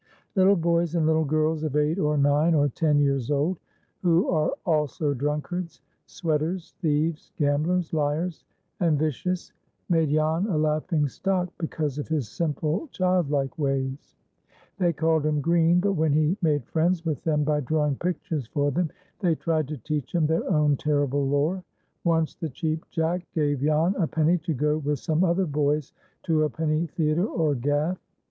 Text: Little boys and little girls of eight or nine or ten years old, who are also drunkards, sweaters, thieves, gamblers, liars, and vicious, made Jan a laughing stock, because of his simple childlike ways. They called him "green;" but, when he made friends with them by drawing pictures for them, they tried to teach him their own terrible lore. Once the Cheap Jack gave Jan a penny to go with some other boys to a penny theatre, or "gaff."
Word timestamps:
Little 0.35 0.55
boys 0.55 0.95
and 0.95 1.05
little 1.05 1.25
girls 1.25 1.61
of 1.61 1.75
eight 1.75 1.99
or 1.99 2.17
nine 2.17 2.55
or 2.55 2.69
ten 2.69 2.97
years 2.97 3.29
old, 3.29 3.59
who 4.01 4.27
are 4.31 4.51
also 4.65 5.13
drunkards, 5.13 5.79
sweaters, 6.07 6.73
thieves, 6.81 7.31
gamblers, 7.37 7.93
liars, 7.93 8.43
and 8.79 8.97
vicious, 8.97 9.53
made 9.89 10.09
Jan 10.09 10.47
a 10.47 10.57
laughing 10.57 11.07
stock, 11.07 11.49
because 11.59 11.99
of 11.99 12.07
his 12.07 12.27
simple 12.27 12.87
childlike 12.87 13.59
ways. 13.59 14.15
They 14.79 14.91
called 14.91 15.23
him 15.23 15.39
"green;" 15.39 15.79
but, 15.79 15.93
when 15.93 16.13
he 16.13 16.35
made 16.41 16.65
friends 16.65 17.05
with 17.05 17.23
them 17.23 17.43
by 17.43 17.59
drawing 17.59 17.97
pictures 17.97 18.47
for 18.47 18.71
them, 18.71 18.89
they 19.19 19.35
tried 19.35 19.67
to 19.67 19.77
teach 19.77 20.15
him 20.15 20.25
their 20.25 20.49
own 20.49 20.77
terrible 20.77 21.27
lore. 21.27 21.63
Once 22.03 22.33
the 22.33 22.49
Cheap 22.49 22.89
Jack 22.89 23.23
gave 23.35 23.59
Jan 23.61 23.93
a 23.99 24.07
penny 24.07 24.39
to 24.39 24.53
go 24.55 24.79
with 24.79 24.97
some 24.97 25.23
other 25.23 25.45
boys 25.45 25.93
to 26.23 26.41
a 26.45 26.49
penny 26.49 26.87
theatre, 26.87 27.27
or 27.27 27.53
"gaff." 27.53 27.99